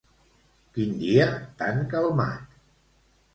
[0.77, 1.27] Quin dia
[1.61, 2.59] tan calmat.